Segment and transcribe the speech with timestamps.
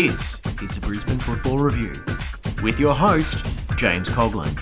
[0.00, 1.92] This is the Brisbane Football Review
[2.62, 3.44] with your host,
[3.76, 4.56] James Coughlin,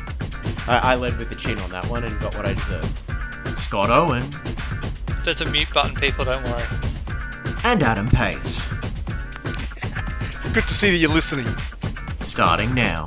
[0.66, 3.02] I, I led with the chin on that one and got what I deserved.
[3.54, 4.24] Scott Owen,
[5.26, 6.62] There's a mute button, people, don't worry.
[7.64, 8.66] and Adam Pace.
[10.38, 11.54] It's good to see that you're listening.
[12.16, 13.06] Starting now.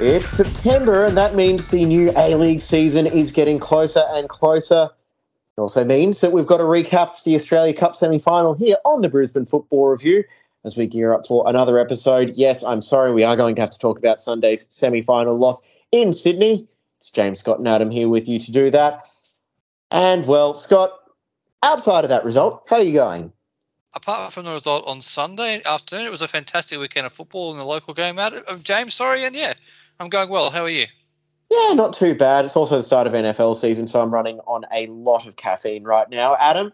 [0.00, 4.90] It's September, and that means the new A League season is getting closer and closer.
[5.56, 9.00] It also means that we've got to recap the Australia Cup semi final here on
[9.00, 10.24] the Brisbane Football Review
[10.64, 12.34] as we gear up for another episode.
[12.36, 15.62] Yes, I'm sorry, we are going to have to talk about Sunday's semi final loss
[15.92, 16.68] in Sydney.
[16.98, 19.04] It's James Scott and Adam here with you to do that.
[19.90, 20.92] And, well, Scott,
[21.62, 23.32] outside of that result, how are you going?
[23.94, 27.58] Apart from the result on Sunday afternoon, it was a fantastic weekend of football in
[27.58, 28.18] the local game.
[28.18, 29.54] Out uh, of James, sorry, and yeah,
[29.98, 30.50] I'm going well.
[30.50, 30.86] How are you?
[31.50, 32.44] Yeah, not too bad.
[32.44, 35.84] It's also the start of NFL season, so I'm running on a lot of caffeine
[35.84, 36.36] right now.
[36.38, 36.72] Adam,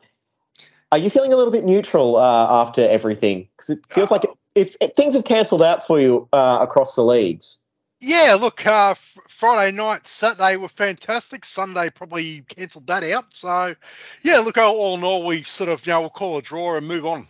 [0.92, 3.48] are you feeling a little bit neutral uh, after everything?
[3.56, 7.02] Because it feels like it, it, things have cancelled out for you uh, across the
[7.02, 7.58] leagues.
[8.00, 8.94] Yeah, look, uh,
[9.28, 11.44] Friday night, Saturday were fantastic.
[11.44, 13.26] Sunday probably cancelled that out.
[13.32, 13.74] So,
[14.22, 16.76] yeah, look, all all in all, we sort of, you know, we'll call a draw
[16.76, 17.26] and move on.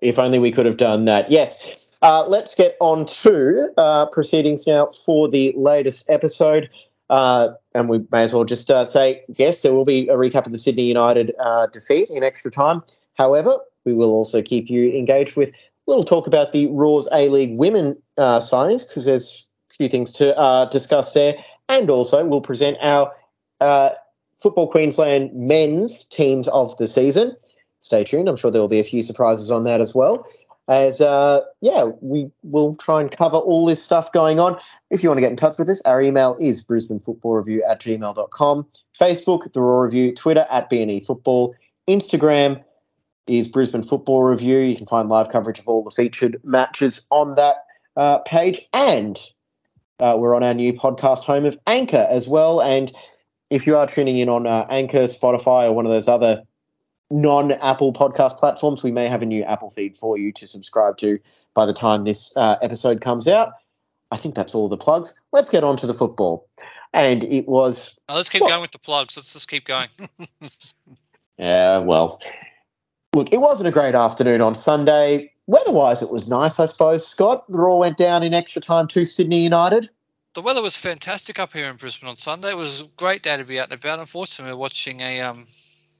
[0.00, 1.30] If only we could have done that.
[1.30, 1.78] Yes.
[2.00, 6.68] Uh, let's get on to uh, proceedings now for the latest episode.
[7.12, 10.46] Uh, and we may as well just uh, say, yes, there will be a recap
[10.46, 12.82] of the Sydney United uh, defeat in extra time.
[13.18, 15.52] However, we will also keep you engaged with a
[15.86, 20.10] little talk about the Roar's A League women uh, signings because there's a few things
[20.12, 21.34] to uh, discuss there.
[21.68, 23.12] And also, we'll present our
[23.60, 23.90] uh,
[24.40, 27.36] Football Queensland men's teams of the season.
[27.80, 28.26] Stay tuned.
[28.26, 30.26] I'm sure there will be a few surprises on that as well
[30.68, 34.58] as uh, yeah, we will try and cover all this stuff going on.
[34.90, 37.64] If you want to get in touch with us, our email is brisbanefootballreview Football Review
[37.68, 38.66] at gmail.com,
[38.98, 41.54] Facebook, The Roar Review, Twitter at BNE Football,
[41.88, 42.62] Instagram
[43.26, 44.58] is Brisbane Football Review.
[44.58, 47.56] You can find live coverage of all the featured matches on that
[47.96, 48.68] uh, page.
[48.72, 49.18] And
[50.00, 52.60] uh, we're on our new podcast home of Anchor as well.
[52.60, 52.92] And
[53.50, 56.42] if you are tuning in on uh, Anchor, Spotify, or one of those other
[57.12, 60.96] non Apple podcast platforms, we may have a new Apple feed for you to subscribe
[60.98, 61.18] to
[61.54, 63.52] by the time this uh, episode comes out.
[64.10, 65.18] I think that's all the plugs.
[65.32, 66.48] Let's get on to the football.
[66.94, 67.96] And it was.
[68.08, 69.16] Now, let's keep Well- going with the plugs.
[69.16, 69.88] Let's just keep going.
[71.38, 72.20] Yeah, well,
[73.14, 75.32] look, it wasn't a great afternoon on Sunday.
[75.46, 77.06] Weather-wise, it was nice, I suppose.
[77.06, 79.90] Scott, the Roar went down in extra time to Sydney United.
[80.34, 82.50] The weather was fantastic up here in Brisbane on Sunday.
[82.50, 83.98] It was a great day to be out and about.
[83.98, 85.46] Unfortunately, we're watching a um,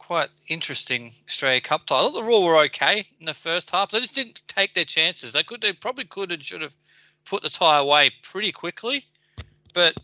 [0.03, 1.97] quite interesting Australia Cup tie.
[1.97, 3.91] I thought the Roar were okay in the first half.
[3.91, 5.33] They just didn't take their chances.
[5.33, 6.77] They could, they probably could and should have
[7.25, 9.07] put the tie away pretty quickly,
[9.73, 9.95] but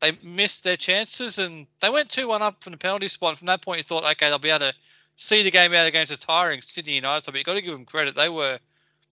[0.00, 3.30] they missed their chances and they went two-one up from the penalty spot.
[3.30, 4.74] And from that point, you thought, okay, they'll be able to
[5.16, 7.26] see the game out against a tiring Sydney United.
[7.26, 8.14] But you got to give them credit.
[8.14, 8.58] They were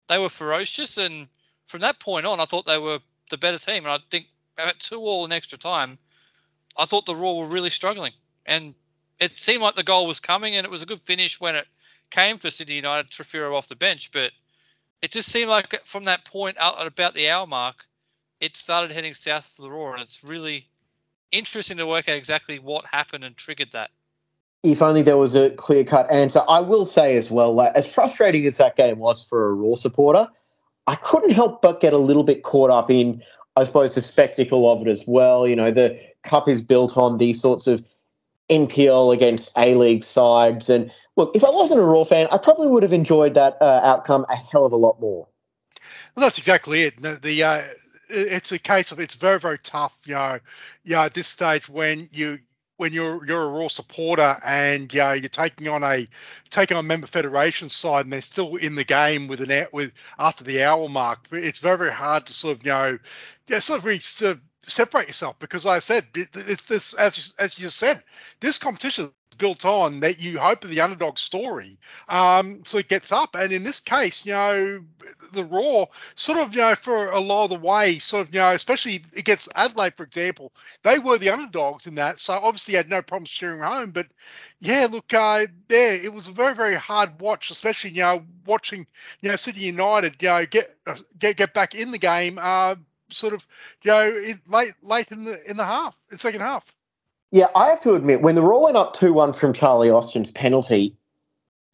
[0.09, 1.28] they were ferocious, and
[1.66, 2.99] from that point on, I thought they were
[3.31, 3.84] the better team.
[3.84, 4.27] And I think
[4.59, 5.99] at two all in extra time,
[6.77, 8.12] I thought the Roar were really struggling,
[8.47, 8.75] and
[9.22, 11.66] it seemed like the goal was coming, and it was a good finish when it
[12.10, 13.09] came for Sydney United.
[13.10, 14.33] Trafiro off the bench, but
[15.00, 17.87] it just seemed like from that point out at about the hour mark,
[18.41, 20.66] it started heading south for the Roar, and it's really
[21.31, 23.91] interesting to work out exactly what happened and triggered that.
[24.65, 26.43] If only there was a clear cut answer.
[26.49, 29.77] I will say as well, like, as frustrating as that game was for a Roar
[29.77, 30.28] supporter,
[30.89, 33.22] I couldn't help but get a little bit caught up in,
[33.54, 35.47] I suppose, the spectacle of it as well.
[35.47, 37.89] You know, the cup is built on these sorts of
[38.50, 40.69] NPL against A League sides.
[40.69, 43.80] And look, if I wasn't a Roar fan, I probably would have enjoyed that uh,
[43.82, 45.28] outcome a hell of a lot more.
[46.14, 47.00] Well, that's exactly it.
[47.00, 47.62] The, the uh,
[48.08, 50.38] it's a case of it's very very tough, you know,
[50.84, 52.38] yeah, at this stage when you
[52.76, 56.06] when you're you're a Roar supporter and yeah, you're taking on a
[56.50, 60.44] taking on member federation side and they're still in the game with an with after
[60.44, 61.21] the hour mark.
[61.30, 62.98] It's very very hard to sort of you know,
[63.48, 67.34] yeah, sort of really sort of separate yourself because like I said it's this as
[67.38, 68.03] as you said,
[68.41, 71.78] this competition is built on that you hope the underdog story
[72.09, 73.34] um so it gets up.
[73.34, 74.84] And in this case you know
[75.32, 78.41] the Roar sort of you know for a lot of the way sort of you
[78.41, 82.18] know especially against adelaide for example they were the underdogs in that.
[82.20, 83.91] So obviously had no problem steering home.
[83.91, 84.06] But
[84.60, 88.86] yeah look uh there it was a very very hard watch especially you know watching
[89.20, 92.38] you know sydney united you know get uh, get get back in the game.
[92.41, 92.76] Uh
[93.12, 93.47] sort of
[93.82, 96.74] you know in, late late in the in the half in second half
[97.30, 100.30] Yeah, I have to admit, when the Roar went up two one from Charlie Austin's
[100.30, 100.97] penalty,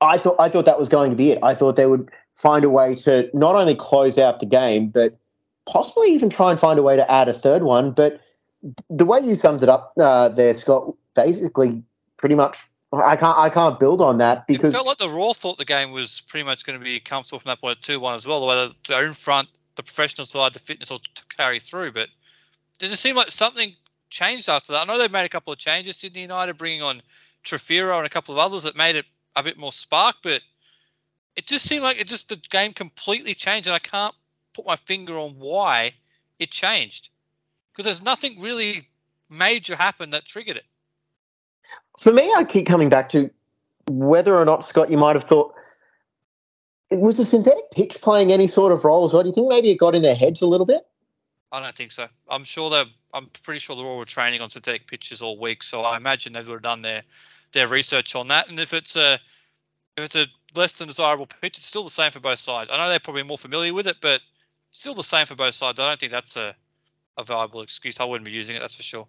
[0.01, 1.39] I thought I thought that was going to be it.
[1.43, 5.19] I thought they would find a way to not only close out the game, but
[5.67, 7.91] possibly even try and find a way to add a third one.
[7.91, 8.21] But
[8.89, 11.83] the way you summed it up uh, there, Scott, basically
[12.17, 12.59] pretty much
[12.93, 15.65] I can't I can't build on that It because felt like the Roar thought the
[15.65, 18.27] game was pretty much going to be comfortable from that point at 2 1 as
[18.27, 18.41] well.
[18.41, 19.49] The way they're in front,
[19.79, 21.01] the professional side, the fitness will
[21.37, 21.93] carry through.
[21.93, 22.09] But
[22.79, 23.75] did it seem like something
[24.11, 24.83] changed after that?
[24.83, 27.01] I know they've made a couple of changes, Sydney United bringing on
[27.45, 30.43] Trefiro and a couple of others that made it a bit more spark, but
[31.37, 34.15] it just seemed like it just the game completely changed, and I can't
[34.53, 35.95] put my finger on why
[36.41, 37.11] it changed
[37.73, 38.89] because there's nothing really
[39.31, 40.65] major happened that triggered it.
[42.01, 43.31] for me, I keep coming back to
[43.87, 45.55] whether or not Scott, you might have thought
[46.91, 49.23] was the synthetic pitch playing any sort of role as well?
[49.23, 50.87] Do you think maybe it got in their heads a little bit?
[51.53, 52.07] I don't think so.
[52.29, 55.83] I'm sure they I'm pretty sure they're all training on synthetic pitches all week, so
[55.83, 57.03] I imagine they would have done their
[57.53, 58.49] their research on that.
[58.49, 59.15] And if it's a
[59.97, 62.71] if it's a less than desirable pitch, it's still the same for both sides.
[62.71, 64.21] I know they're probably more familiar with it, but
[64.71, 65.81] still the same for both sides.
[65.81, 66.55] I don't think that's a
[67.17, 67.99] a viable excuse.
[67.99, 69.09] I wouldn't be using it, that's for sure.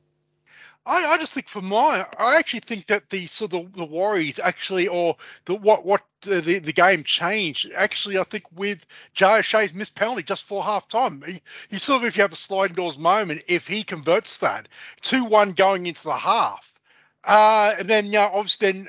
[0.89, 3.85] I, I just think for my, I actually think that the sort of the, the
[3.85, 7.71] Warriors actually, or the what what uh, the the game changed.
[7.75, 12.01] Actually, I think with Jay O'Shea's missed penalty just for half time, he, he sort
[12.01, 14.67] of if you have a sliding doors moment, if he converts that
[15.01, 16.79] two one going into the half,
[17.23, 18.87] uh, and then you know, obviously then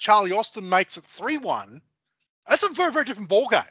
[0.00, 1.80] Charlie Austin makes it three one.
[2.48, 3.62] That's a very very different ball game.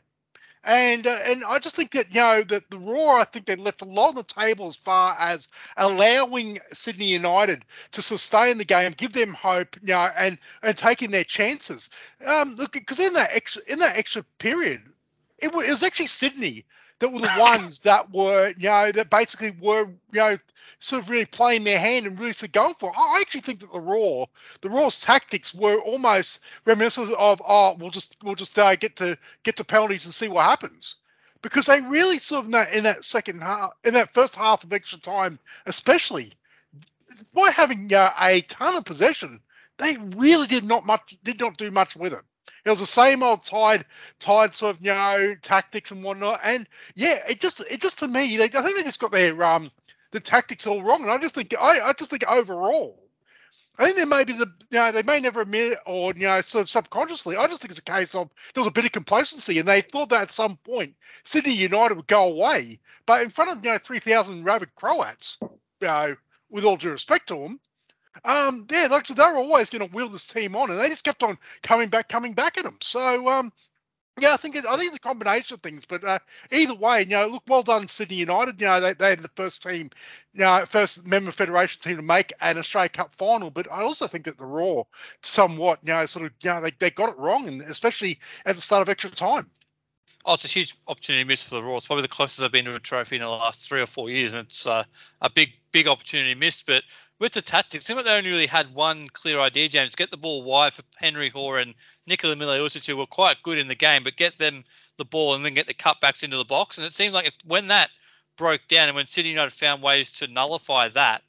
[0.66, 3.56] And uh, and I just think that you know that the Roar, I think they
[3.56, 5.48] left a lot on the table as far as
[5.78, 11.12] allowing Sydney United to sustain the game, give them hope, you know, and and taking
[11.12, 11.90] their chances.
[12.26, 14.82] Um, look, because in that extra in that extra period,
[15.38, 16.66] it was, it was actually Sydney
[17.00, 20.38] that were the ones that were you know that basically were you know
[20.80, 22.90] sort of really playing their hand and really sort of going for.
[22.90, 22.96] It.
[22.98, 24.28] I actually think that the Roar,
[24.62, 29.18] the Roar's tactics were almost reminiscent of oh we'll just we'll just uh, get to
[29.44, 30.96] get to penalties and see what happens.
[31.42, 34.64] Because they really sort of in that, in that second half, in that first half
[34.64, 35.38] of extra time,
[35.68, 36.34] especially,
[37.36, 39.40] by having uh, a ton of possession,
[39.78, 42.24] they really did not much did not do much with it.
[42.66, 43.86] It was the same old tied,
[44.20, 46.42] tied sort of you know tactics and whatnot.
[46.44, 49.42] And yeah, it just it just to me, they, I think they just got their
[49.44, 49.72] um
[50.12, 51.04] the tactics all wrong.
[51.04, 53.00] And I just think I, I just think overall,
[53.78, 56.28] I think there may be the you know they may never admit it or you
[56.28, 57.38] know sort of subconsciously.
[57.38, 59.82] I just think it's a case of there was a bit of complacency and they
[59.82, 63.72] thought that at some point Sydney United would go away, but in front of you
[63.72, 66.16] know three thousand rabid Croats, you know
[66.50, 67.60] with all due respect to them.
[68.24, 70.90] Um, yeah, like said, they were always going to wheel this team on, and they
[70.90, 72.78] just kept on coming back, coming back at them.
[72.82, 73.52] So, um,
[74.20, 75.86] yeah, I think it, I think it's a combination of things.
[75.86, 76.20] But uh,
[76.52, 78.62] either way, you know, look, well done, Sydney United.
[78.62, 79.90] You know, they they had the first team,
[80.34, 83.52] you know, first member federation team to make an Australia Cup final.
[83.52, 84.88] But I also think that the Roar,
[85.22, 88.56] somewhat, you know, sort of, you know, they, they got it wrong, and especially at
[88.56, 89.50] the start of extra time.
[90.28, 91.78] Oh, it's a huge opportunity missed for the Roar.
[91.78, 94.10] It's probably the closest I've been to a trophy in the last three or four
[94.10, 94.84] years, and it's uh,
[95.22, 96.66] a big, big opportunity missed.
[96.66, 96.84] But
[97.20, 99.96] with the tactics, seemed like they only really had one clear idea, James.
[99.96, 101.74] Get the ball wide for Henry Hore and
[102.08, 104.64] Nikola Mileusnic, who were quite good in the game, but get them
[104.98, 106.78] the ball and then get the cutbacks into the box.
[106.78, 107.90] And it seemed like if, when that
[108.38, 111.22] broke down and when City United found ways to nullify that,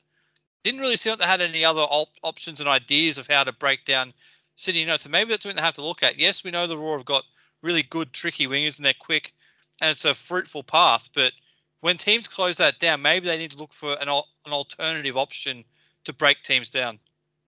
[0.64, 3.52] didn't really seem like they had any other op- options and ideas of how to
[3.52, 4.12] break down
[4.56, 5.02] City United.
[5.02, 6.18] So maybe that's something they have to look at.
[6.18, 7.24] Yes, we know the Roar have got
[7.62, 9.32] really good, tricky wingers and they're quick
[9.80, 11.32] and it's a fruitful path, but
[11.80, 15.64] when teams close that down, maybe they need to look for an, an alternative option
[16.06, 16.98] to break teams down.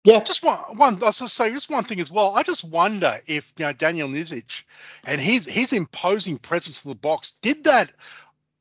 [0.03, 1.01] Yeah, Just one, one.
[1.01, 2.35] I was going to say just one thing as well.
[2.35, 4.63] I just wonder if you know Daniel Nizic
[5.05, 7.89] and his his imposing presence in the box did that.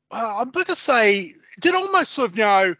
[0.09, 2.75] Uh, I'm going to say did almost sort of you know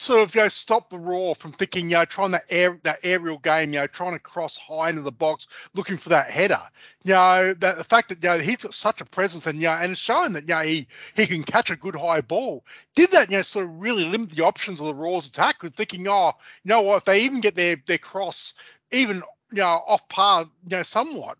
[0.00, 3.00] sort of you know stop the Roar from thinking you know trying that air that
[3.02, 6.60] aerial game you know trying to cross high into the box looking for that header.
[7.04, 9.68] You know that the fact that you know he's got such a presence and you
[9.68, 12.64] know and it's showing that you know he he can catch a good high ball.
[12.94, 15.74] Did that you know sort of really limit the options of the Roar's attack with
[15.74, 16.32] thinking oh
[16.64, 18.54] you know what if they even get their their cross
[18.92, 19.16] even
[19.52, 21.36] you know off par you know somewhat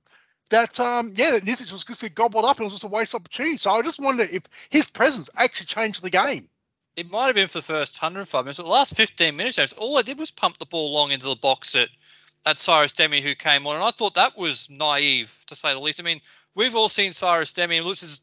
[0.50, 3.14] that um yeah that Nizic was just gobbled up and it was just a waste
[3.14, 3.56] of opportunity.
[3.56, 6.50] So I just wonder if his presence actually changed the game
[6.96, 9.72] It might have been for the first 105 minutes, but the last 15 minutes, James,
[9.74, 11.88] all I did was pump the ball long into the box at,
[12.44, 15.80] at Cyrus Dehmie, who came on, and I thought that was naive, to say the
[15.80, 16.00] least.
[16.00, 16.20] I mean,
[16.54, 18.20] we've all seen Cyrus Dehmie, and looks as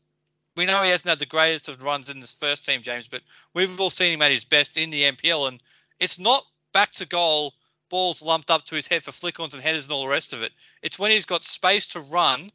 [0.55, 3.21] we know he hasn't had the greatest of runs in this first team, James, but
[3.53, 5.62] we've all seen him at his best in the NPL, and
[6.00, 7.53] it's not back to goal,
[7.89, 10.43] balls lumped up to his head for flick-ons and headers and all the rest of
[10.43, 10.51] it.
[10.81, 12.51] It's when he's got space to run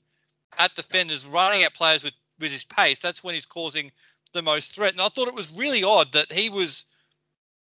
[0.59, 2.99] at defenders, running at players with, with his pace.
[2.99, 3.93] That's when he's causing
[4.33, 4.93] the most threat.
[4.93, 6.85] And I thought it was really odd that he was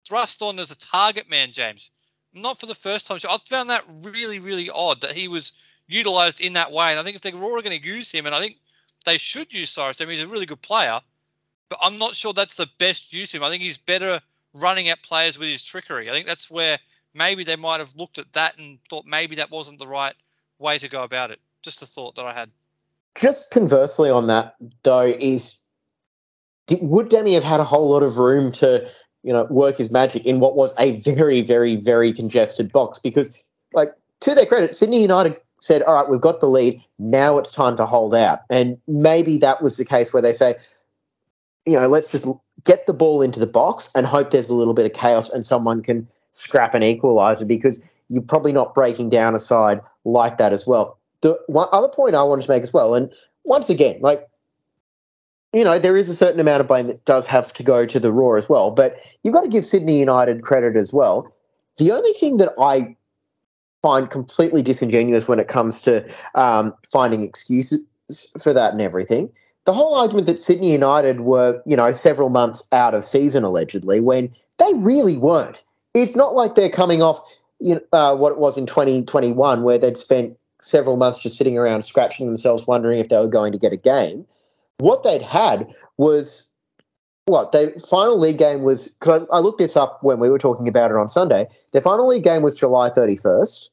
[0.07, 1.91] thrust on as a target man, James.
[2.33, 3.19] Not for the first time.
[3.19, 5.53] So I found that really, really odd that he was
[5.89, 6.91] utilized in that way.
[6.91, 8.57] And I think if they were going to use him, and I think
[9.05, 11.01] they should use Cyrus, I mean, he's a really good player,
[11.69, 13.45] but I'm not sure that's the best use of him.
[13.45, 14.21] I think he's better
[14.55, 16.09] running at players with his trickery.
[16.09, 16.79] I think that's where
[17.15, 20.15] maybe they might have looked at that and thought maybe that wasn't the right
[20.59, 21.41] way to go about it.
[21.63, 22.51] Just a thought that I had.
[23.17, 25.59] Just conversely on that, though, is
[26.81, 28.89] would Dehmie have had a whole lot of room to,
[29.23, 32.99] you know, work his magic in what was a very, very, very congested box?
[32.99, 33.37] Because,
[33.73, 33.91] like,
[34.21, 36.81] to their credit, Sydney United said, all right, we've got the lead.
[36.99, 38.41] Now it's time to hold out.
[38.51, 40.55] And maybe that was the case where they say,
[41.67, 42.27] you know, let's just
[42.65, 45.45] get the ball into the box and hope there's a little bit of chaos and
[45.45, 50.53] someone can scrap an equaliser because you're probably not breaking down a side like that
[50.53, 50.99] as well.
[51.21, 53.11] The one other point I wanted to make as well, and
[53.45, 54.27] once again, like,
[55.53, 57.99] you know, there is a certain amount of blame that does have to go to
[57.99, 61.33] the Raw as well, but you've got to give Sydney United credit as well.
[61.79, 62.97] The only thing that I
[63.83, 67.81] find completely disingenuous when it comes to um, finding excuses
[68.41, 69.31] for that and everything.
[69.65, 74.01] The whole argument that Sydney United were, you know, several months out of season allegedly,
[74.01, 75.63] when they really weren't.
[75.95, 77.21] It's not like they're coming off,
[77.59, 81.59] you know, uh, what it was in 2021, where they'd spent several months just sitting
[81.59, 84.27] around scratching themselves, wondering if they were going to get a game.
[84.81, 86.51] What they'd had was
[87.27, 90.39] what their final league game was because I, I, looked this up when we were
[90.39, 91.47] talking about it on Sunday.
[91.73, 93.69] Their final league game was July 31st.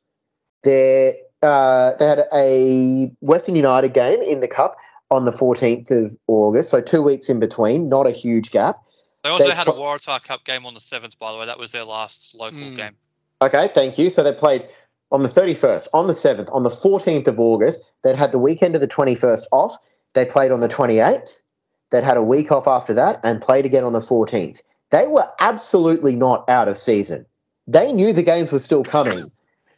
[0.63, 4.75] They uh, they had a Western United game in the cup
[5.09, 8.81] on the 14th of August, so two weeks in between, not a huge gap.
[9.23, 11.45] They also they had a Waratah Cup game on the 7th, by the way.
[11.45, 12.75] That was their last local mm.
[12.75, 12.95] game.
[13.41, 14.09] Okay, thank you.
[14.09, 14.67] So they played
[15.11, 17.83] on the 31st, on the 7th, on the 14th of August.
[18.03, 19.77] They'd had the weekend of the 21st off.
[20.17, 21.43] They played on the 28th.
[21.91, 24.61] They'd had a week off after that and played again on the 14th.
[24.89, 27.27] They were absolutely not out of season.
[27.67, 29.29] They knew the games were still coming.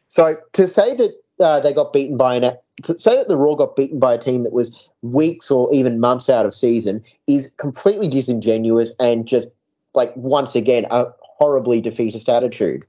[0.07, 3.55] So to say that uh, they got beaten by an to say that the Raw
[3.55, 7.51] got beaten by a team that was weeks or even months out of season is
[7.57, 9.49] completely disingenuous and just
[9.93, 12.85] like once again a horribly defeatist attitude.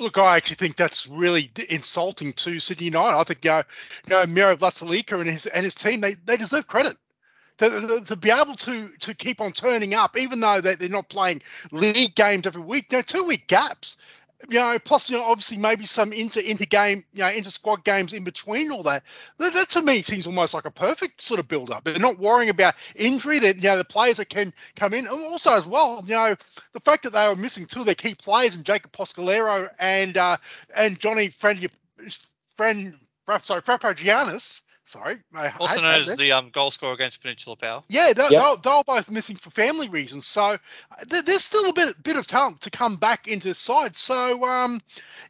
[0.00, 3.16] Look, I actually think that's really insulting to Sydney United.
[3.16, 3.62] I think you know,
[4.06, 6.96] you know Miro Vlastelica and his and his team they, they deserve credit
[7.58, 10.88] to, to, to, be able to to keep on turning up, even though they, they're
[10.88, 12.90] not playing league games every week.
[12.90, 13.98] You know, two week gaps.
[14.48, 17.84] You know, plus you know, obviously maybe some inter inter game, you know, inter squad
[17.84, 19.02] games in between all that.
[19.38, 19.52] that.
[19.52, 21.84] That to me seems almost like a perfect sort of build up.
[21.84, 23.38] They're not worrying about injury.
[23.40, 26.34] That you know the players that can come in, and also as well, you know,
[26.72, 30.16] the fact that they were missing two of their key players, and Jacob Poscalero and
[30.16, 30.36] uh,
[30.74, 31.68] and Johnny Friend,
[32.56, 32.94] friend,
[33.40, 35.18] sorry, Frappo Giannis Sorry.
[35.32, 37.84] I, also known as the um, goal scorer against Peninsula Power.
[37.88, 38.42] Yeah, they're, yep.
[38.42, 40.26] they're, they're, both missing for family reasons.
[40.26, 40.58] So uh,
[41.06, 43.96] there's still a bit bit of talent to come back into the side.
[43.96, 44.80] So um,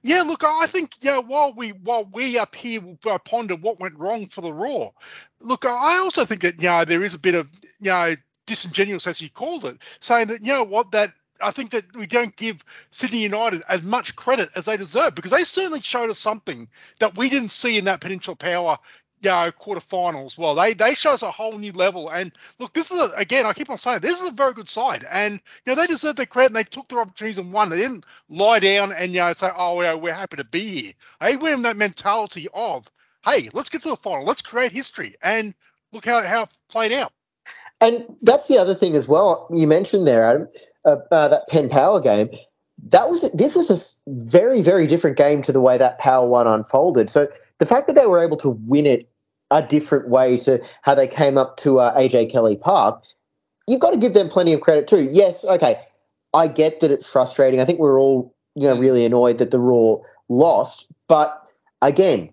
[0.00, 3.78] yeah, look, I think you know while we while we up here uh, ponder what
[3.78, 4.94] went wrong for the Roar,
[5.40, 7.46] look, I also think that you know there is a bit of
[7.80, 8.14] you know
[8.46, 11.12] disingenuous as you called it, saying that you know what that
[11.42, 15.32] I think that we don't give Sydney United as much credit as they deserve because
[15.32, 18.78] they certainly showed us something that we didn't see in that Peninsula Power
[19.22, 20.38] you know, quarterfinals.
[20.38, 22.08] Well, they they show us a whole new level.
[22.08, 24.68] And look, this is a, again, I keep on saying this is a very good
[24.68, 26.50] side, and you know they deserve their credit.
[26.50, 27.68] and They took their opportunities and won.
[27.68, 30.92] They didn't lie down and you know say, oh, we're happy to be here.
[31.20, 32.90] They went in that mentality of,
[33.24, 35.54] hey, let's get to the final, let's create history, and
[35.92, 37.12] look how how it played out.
[37.82, 39.48] And that's the other thing as well.
[39.54, 40.48] You mentioned there, Adam,
[40.84, 42.30] uh, uh, that Penn Power game.
[42.88, 46.46] That was this was a very very different game to the way that Power One
[46.46, 47.10] unfolded.
[47.10, 49.09] So the fact that they were able to win it
[49.50, 53.02] a different way to how they came up to uh, AJ Kelly Park,
[53.66, 55.08] you've got to give them plenty of credit too.
[55.10, 55.80] Yes, okay,
[56.34, 57.60] I get that it's frustrating.
[57.60, 61.42] I think we're all you know really annoyed that the Roar lost, but
[61.82, 62.32] again,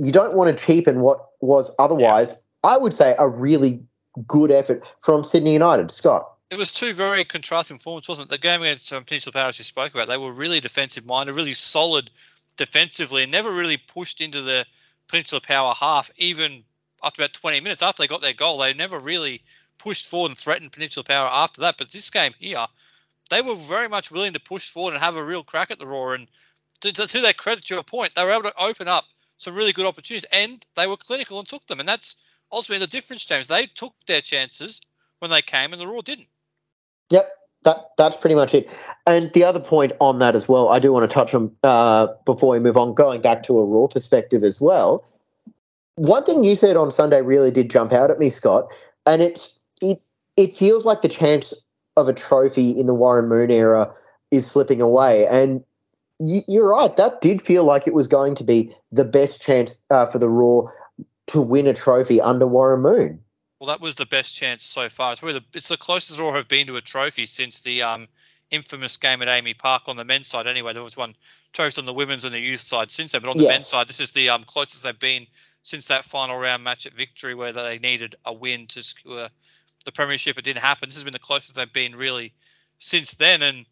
[0.00, 2.70] you don't want to cheapen what was otherwise, yeah.
[2.70, 3.82] I would say, a really
[4.26, 5.90] good effort from Sydney United.
[5.90, 6.30] Scott.
[6.50, 8.30] It was two very contrasting performances, wasn't it?
[8.30, 11.34] The game against um, Peninsula Power, as you spoke about, they were really defensive minded,
[11.34, 12.10] really solid
[12.56, 14.64] defensively and never really pushed into the
[15.08, 16.64] Peninsula Power half, even
[17.02, 18.58] after about 20 minutes after they got their goal.
[18.58, 19.42] They never really
[19.78, 21.76] pushed forward and threatened Peninsula Power after that.
[21.78, 22.66] But this game here,
[23.30, 25.86] they were very much willing to push forward and have a real crack at the
[25.86, 26.14] Roar.
[26.14, 26.28] And
[26.80, 29.04] to, to, to their credit, to your point, they were able to open up
[29.36, 31.80] some really good opportunities and they were clinical and took them.
[31.80, 32.16] And that's
[32.50, 33.48] ultimately the difference, James.
[33.48, 34.80] They took their chances
[35.18, 36.28] when they came and the Roar didn't.
[37.10, 37.30] Yep,
[37.64, 38.70] that that's pretty much it.
[39.06, 42.08] And the other point on that as well, I do want to touch on uh,
[42.24, 45.04] before we move on, going back to a Roar perspective as well.
[45.96, 48.72] One thing you said on Sunday really did jump out at me, Scott,
[49.06, 50.00] and it's it
[50.36, 51.54] it feels like the chance
[51.96, 53.92] of a trophy in the Warren Moon era
[54.30, 55.26] is slipping away.
[55.26, 55.62] And
[56.18, 60.06] you're right, that did feel like it was going to be the best chance uh,
[60.06, 60.72] for the Roar
[61.28, 63.20] to win a trophy under Warren Moon.
[63.64, 65.12] Well, that was the best chance so far.
[65.12, 68.08] It's, the, it's the closest Roar have been to a trophy since the um,
[68.50, 70.46] infamous game at AAMI Park on the men's side.
[70.46, 71.16] Anyway, there was one
[71.54, 73.50] trophy on the women's and the youth side since then, but on the Yes.
[73.50, 75.26] men's side, this is the um, closest they've been
[75.62, 79.30] since that final round match at Victory, where they needed a win to secure
[79.86, 80.36] the premiership.
[80.36, 80.90] It didn't happen.
[80.90, 82.34] This has been the closest they've been really
[82.78, 83.64] since then, and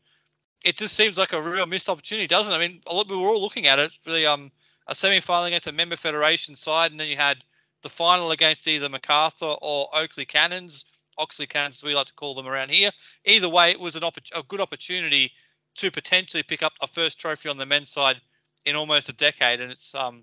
[0.65, 2.57] it just seems like a real missed opportunity, doesn't it?
[2.57, 4.53] I mean, a lot, we were all looking at it for the um
[4.87, 7.37] a semi-final against a member federation side, and then you had
[7.83, 10.85] the final against either MacArthur or Oakleigh Cannons,
[11.19, 12.91] Oxley Cannons, as we like to call them around here.
[13.25, 15.33] Either way, it was an oppor- a good opportunity
[15.77, 18.21] to potentially pick up a first trophy on the men's side
[18.65, 20.23] in almost a decade, and it's um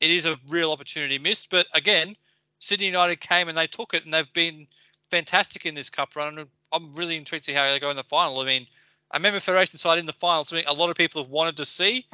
[0.00, 1.50] it is a real opportunity missed.
[1.50, 2.16] But again,
[2.58, 4.66] Sydney United came and they took it, and they've been
[5.10, 6.46] fantastic in this cup run.
[6.72, 8.40] I'm really intrigued to see how they go in the final.
[8.40, 8.66] I mean,
[9.10, 11.64] a member federation side in the final, something a lot of people have wanted to
[11.66, 12.06] see.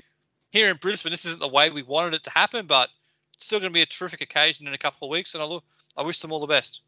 [0.51, 2.89] Here in Brisbane, this isn't the way we wanted it to happen, but
[3.37, 5.65] still going to be a terrific occasion in a couple of weeks, and I look,
[5.97, 6.83] I wish them all the best.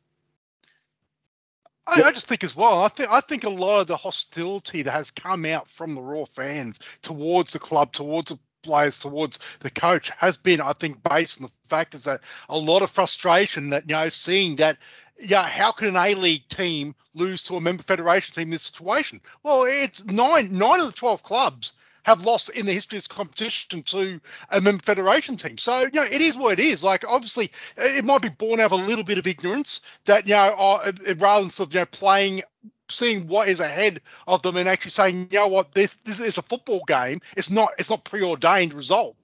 [1.86, 2.82] I, I just think as well.
[2.82, 6.02] I think I think a lot of the hostility that has come out from the
[6.02, 11.02] Roar fans towards the club, towards the players, towards the coach, has been, I think,
[11.02, 14.78] based on the fact is that a lot of frustration that you know, seeing that,
[15.18, 18.62] yeah, how can an A League team lose to a member federation team in this
[18.62, 19.20] situation?
[19.42, 21.72] Well, it's nine nine of the twelve clubs
[22.08, 25.58] have lost in the history of this competition to a member federation team.
[25.58, 26.82] So, you know, it is what it is.
[26.82, 30.34] Like, obviously, it might be born out of a little bit of ignorance that, you
[30.34, 32.42] know, uh, rather than sort of, you know, playing,
[32.90, 36.38] seeing what is ahead of them and actually saying, you know what, this this is
[36.38, 37.20] a football game.
[37.36, 39.16] It's not it's not preordained result.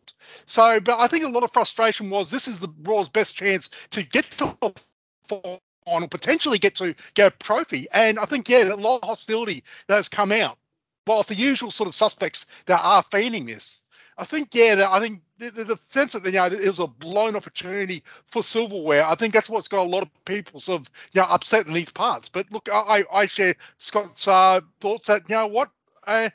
[0.45, 3.71] So, but I think a lot of frustration was this is the Roar's best chance
[3.91, 4.73] to get to a
[5.27, 7.87] final, potentially get to get a trophy.
[7.93, 10.59] And I think, yeah, a lot of hostility that has come out
[11.07, 13.81] it's the usual sort of suspects that are feigning this.
[14.17, 17.35] I think, yeah, I think the, the, sense that you know it was a blown
[17.35, 19.05] opportunity for silverware.
[19.05, 21.73] I think that's what's got a lot of people sort of you know upset in
[21.73, 22.29] these parts.
[22.29, 25.71] But look, I I share Scott's uh, thoughts that you know what,
[26.07, 26.31] uh,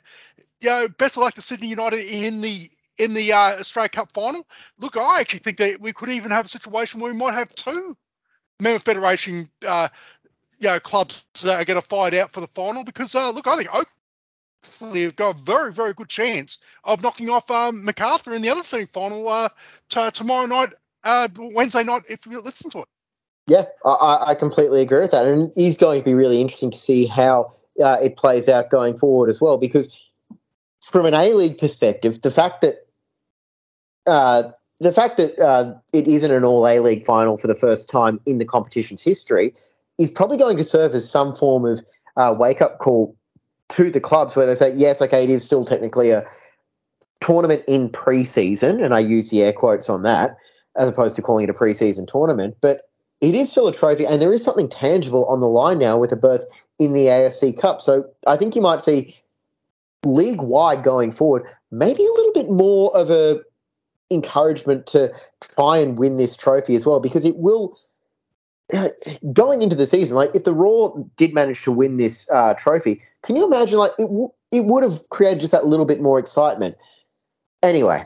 [0.60, 2.68] you know, best of luck to Sydney United in the
[2.98, 4.46] in the uh, Australia Cup final.
[4.78, 7.48] Look, I actually think that we could even have a situation where we might have
[7.54, 7.96] two
[8.58, 9.48] member federation.
[9.66, 9.88] Uh,
[10.58, 13.46] you know, clubs that are going to fight out for the final because uh, look,
[13.46, 13.86] I think Oakleigh
[14.80, 18.62] have got a very, very good chance of knocking off um, MacArthur in the other
[18.62, 19.48] semi-final uh,
[19.88, 22.88] t- tomorrow night, uh, Wednesday night, if you listen to it.
[23.46, 26.70] Yeah, I- I, completely agree with that, and it is going to be really interesting
[26.70, 27.50] to see how
[27.82, 29.58] uh, it plays out going forward as well.
[29.58, 29.96] Because
[30.82, 32.86] from an A League perspective, the fact that
[34.06, 37.88] uh, the fact that uh, it isn't an All A League final for the first
[37.88, 39.54] time in the competition's history
[39.98, 41.80] is probably going to serve as some form of
[42.16, 43.16] uh, wake up call
[43.70, 46.24] to the clubs, where they say, yes, okay, it is still technically a
[47.20, 50.36] tournament in pre-season, and I use the air quotes on that,
[50.76, 52.88] as opposed to calling it a pre-season tournament, but
[53.20, 56.10] it is still a trophy, and there is something tangible on the line now with
[56.12, 56.46] a berth
[56.78, 57.82] in the AFC Cup.
[57.82, 59.14] So I think you might see
[60.04, 63.42] league wide going forward, maybe a little bit more of a
[64.10, 65.12] encouragement to
[65.54, 67.78] try and win this trophy as well, because it will.
[69.32, 73.02] Going into the season, like if the Roar did manage to win this uh, trophy,
[73.22, 73.78] can you imagine?
[73.78, 76.76] Like it, w- it would have created just that little bit more excitement.
[77.62, 78.02] Anyway,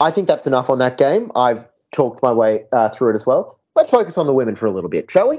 [0.00, 1.30] I think that's enough on that game.
[1.34, 3.58] I've talked my way uh, through it as well.
[3.74, 5.38] Let's focus on the women for a little bit, shall we?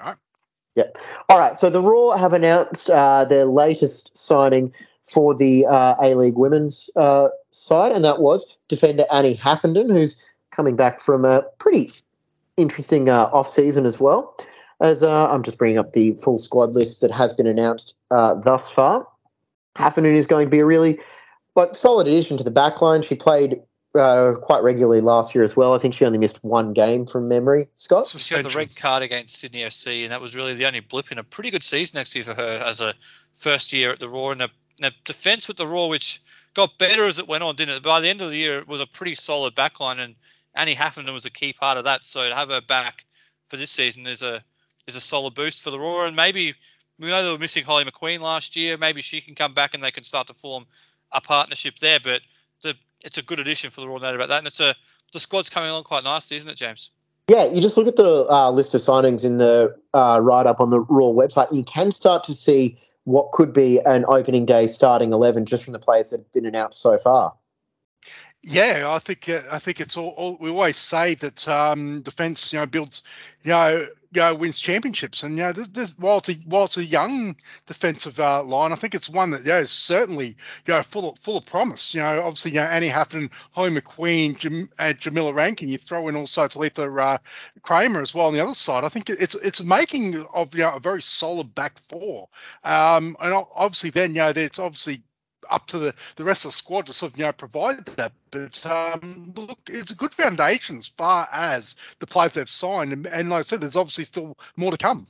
[0.00, 0.16] All right.
[0.74, 0.84] Yeah.
[1.28, 1.58] All right.
[1.58, 4.72] So the Roar have announced uh, their latest signing
[5.06, 10.22] for the uh, A League women's uh, side, and that was defender Annie Haffenden, who's
[10.50, 11.92] coming back from a pretty
[12.58, 14.36] interesting uh, off season as well.
[14.80, 18.34] As uh, I'm just bringing up the full squad list that has been announced uh,
[18.34, 19.08] thus far.
[19.76, 21.00] Haffenden is going to be a really
[21.56, 23.02] like solid addition to the backline.
[23.02, 23.60] She played
[23.94, 25.74] uh, quite regularly last year as well.
[25.74, 27.68] I think she only missed one game from memory.
[27.74, 28.06] Scott.
[28.06, 31.10] She had the red card against Sydney FC, and that was really the only blip
[31.10, 32.94] in a pretty good season actually for her as a
[33.32, 34.32] first year at the Roar.
[34.32, 36.22] And the, defense with the Roar, which
[36.54, 37.82] got better as it went on, didn't it?
[37.82, 40.14] By the end of the year, it was a pretty solid backline, and
[40.58, 42.04] Annie Haffenden was a key part of that.
[42.04, 43.06] So to have her back
[43.46, 44.42] for this season is a
[44.86, 46.54] is a solid boost for the Roar, and maybe
[46.98, 48.76] we know they were missing Holly McQueen last year.
[48.76, 50.66] Maybe she can come back and they can start to form
[51.12, 52.00] a partnership there.
[52.02, 52.22] But
[53.00, 54.00] it's a good addition for the Roar.
[54.00, 54.74] No about that, and it's a
[55.12, 56.90] the squad's coming along quite nicely, isn't it, James?
[57.28, 60.60] Yeah, you just look at the uh, list of signings in the uh, write up
[60.60, 64.66] on the Roar website, you can start to see what could be an opening day
[64.66, 67.34] starting 11 just from the players that have been announced so far.
[68.42, 72.52] Yeah, I think uh, I think it's all, all we always say that um, defense,
[72.52, 73.02] you know, builds,
[73.42, 75.24] you know, you know, wins championships.
[75.24, 77.34] And you know, this, this while it's a, while it's a young
[77.66, 80.28] defensive uh, line, I think it's one that yeah, is certainly
[80.66, 81.92] you know full of, full of promise.
[81.94, 85.68] You know, obviously you know Annie Haffton, Holly McQueen, Jam, and Jamilla Rankin.
[85.68, 87.18] You throw in also Talitha uh,
[87.62, 88.84] Kramer as well on the other side.
[88.84, 92.28] I think it's it's making of you know a very solid back four.
[92.62, 95.02] Um, and obviously then you know it's obviously
[95.50, 98.12] up to the, the rest of the squad to sort of you know provide that.
[98.30, 103.06] But um, look, it's a good foundation as far as the players they've signed, and,
[103.06, 105.06] and like I said, there's obviously still more to come.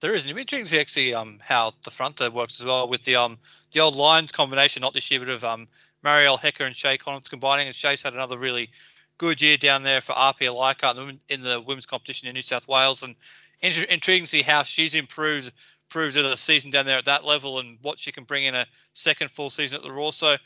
[0.00, 2.66] There is, and be interesting to see actually um, how the front there works as
[2.66, 3.38] well with the um
[3.72, 5.68] the old Lions combination, not this year, but of um
[6.02, 7.66] Mariel Hecher and Shay Collins combining.
[7.66, 8.70] And Shay's had another really
[9.18, 13.02] good year down there for RPA Leichhardt in the women's competition in New South Wales,
[13.02, 13.16] and
[13.60, 15.52] intriguing to see how she's improved
[15.88, 18.54] proved it a season down there at that level and what she can bring in
[18.54, 20.12] a second full season at the Roar.
[20.12, 20.36] So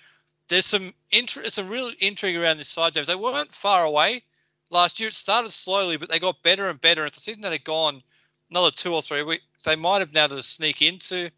[0.48, 3.06] there's some interest, some real intrigue around this side, James.
[3.06, 4.22] They weren't far away
[4.70, 5.08] last year.
[5.08, 7.06] It started slowly, but they got better and better.
[7.06, 8.02] If the season had gone
[8.50, 11.30] another two or three weeks, they might have now to sneak into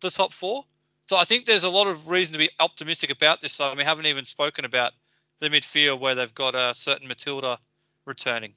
[0.00, 0.64] the top four.
[1.08, 3.76] So I think there's a lot of reason to be optimistic about this side.
[3.76, 4.92] We haven't even spoken about
[5.40, 7.58] the midfield where they've got a certain Matilda
[8.06, 8.54] returning.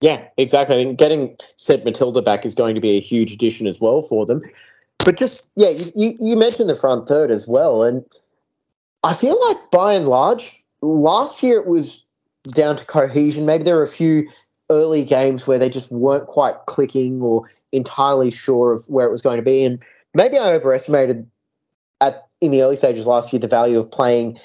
[0.00, 0.76] Yeah, exactly.
[0.76, 4.24] Think getting said Matilda back is going to be a huge addition as well for
[4.24, 4.42] them.
[4.98, 8.04] But just yeah, you, you mentioned the front third as well, and
[9.02, 12.04] I feel like by and large, last year it was
[12.50, 13.46] down to cohesion.
[13.46, 14.28] Maybe there were a few
[14.70, 19.22] early games where they just weren't quite clicking or entirely sure of where it was
[19.22, 19.82] going to be, and
[20.14, 21.28] maybe I overestimated
[22.00, 24.38] at in the early stages last year the value of playing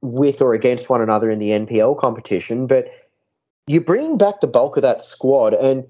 [0.00, 2.88] with or against one another in the NPL competition, but
[3.66, 5.86] you bring back the bulk of that squad and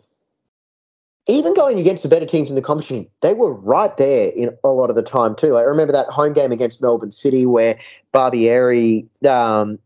[1.28, 4.68] even going against the better teams in the competition, they were right there in a
[4.68, 5.48] lot of the time too.
[5.48, 7.78] Like I remember that home game against Melbourne City where
[8.12, 9.78] Barbieri um,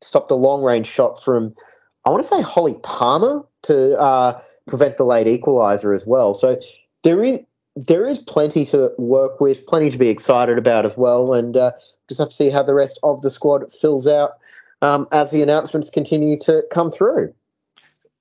[0.00, 1.54] stopped a long range shot from
[2.04, 6.34] I want to say Holly Palmer to uh, prevent the late equaliser as well.
[6.34, 6.60] So
[7.02, 7.40] there is
[7.76, 11.72] there is plenty to work with, plenty to be excited about as well, and uh,
[12.08, 14.32] just have to see how the rest of the squad fills out
[14.84, 17.34] um, as the announcements continue to come through.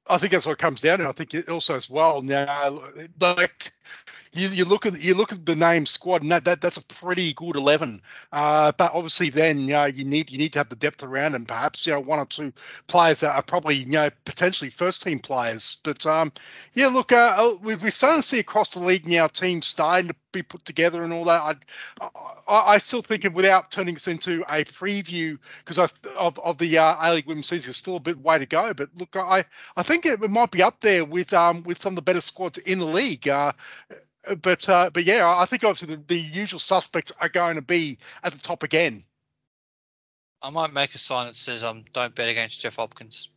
[0.09, 1.07] I think that's what comes down to.
[1.07, 2.77] I think it also as well now,
[3.21, 3.71] like
[4.33, 6.85] you, you look at you look at the name squad, and that, that that's a
[6.85, 8.01] pretty good eleven.
[8.31, 11.35] Uh, but obviously, then you know you need you need to have the depth around,
[11.35, 12.51] and perhaps you know one or two
[12.87, 15.77] players that are probably you know potentially first team players.
[15.83, 16.33] But um,
[16.73, 20.15] yeah, look, uh, uh we're starting to see across the league now teams starting to
[20.33, 21.41] be put together and all that.
[22.01, 22.09] I
[22.47, 26.77] I, I still think it without turning this into a preview because of of the
[26.77, 28.73] uh, A League Women's season, there's still a bit way to go.
[28.73, 29.45] But look, I
[29.77, 32.21] I think it, it might be up there with um with some of the better
[32.21, 33.27] squads in the league.
[33.27, 33.53] Uh,
[34.41, 37.97] but uh, but yeah, I think obviously the, the, usual suspects are going to be
[38.23, 39.03] at the top again.
[40.41, 43.29] I might make a sign that says um don't bet against Jeff Hopkins.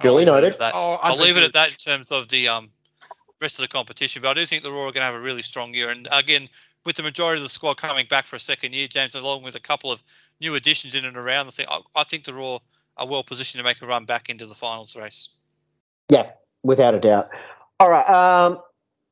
[0.00, 0.56] Duly noted.
[0.60, 2.70] Oh, I'll leave it at that in terms of the um
[3.40, 4.22] rest of the competition.
[4.22, 5.90] But I do think the Roar are going to have a really strong year.
[5.90, 6.48] And again,
[6.84, 9.54] with the majority of the squad coming back for a second year, James, along with
[9.54, 10.02] a couple of
[10.40, 12.60] new additions in and around the thing, I, I think the Roar
[12.96, 15.28] are well positioned to make a run back into the finals race.
[16.08, 16.30] Yeah,
[16.62, 17.28] without a doubt.
[17.80, 18.08] All right.
[18.08, 18.60] Um,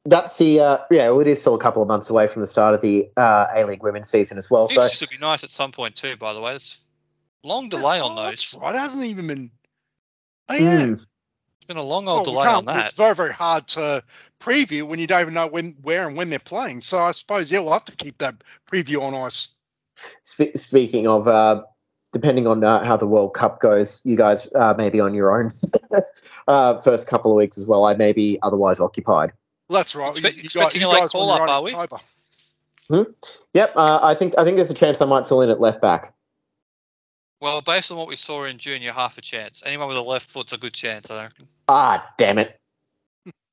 [0.04, 1.10] that's the uh, yeah.
[1.10, 3.46] Well, it is still a couple of months away from the start of the uh,
[3.54, 4.68] A League Women's season as well.
[4.68, 6.16] So it should be nice at some point too.
[6.16, 6.82] By the way, it's
[7.42, 8.30] long delay on those.
[8.30, 8.74] That's right.
[8.74, 9.50] It hasn't even been.
[10.48, 10.82] Oh yeah.
[10.82, 11.06] Mm.
[11.66, 12.86] It's been a long old well, delay on that.
[12.86, 14.04] It's very very hard to
[14.38, 16.80] preview when you don't even know when, where, and when they're playing.
[16.80, 18.36] So I suppose yeah, we'll have to keep that
[18.70, 19.48] preview on ice.
[20.22, 21.64] Sp- speaking of, uh,
[22.12, 25.36] depending on uh, how the World Cup goes, you guys uh, may be on your
[25.36, 25.50] own
[26.46, 27.84] uh, first couple of weeks as well.
[27.84, 29.32] I may be otherwise occupied.
[29.68, 30.12] Well, that's right.
[30.12, 31.72] Expect, you, expecting you, like call up, are we?
[31.72, 33.10] Hmm?
[33.54, 33.72] Yep.
[33.74, 36.14] Uh, I think I think there's a chance I might fill in at left back.
[37.40, 39.62] Well, based on what we saw in junior, half a chance.
[39.66, 41.46] Anyone with a left foot's a good chance, I reckon.
[41.68, 42.58] Ah, damn it.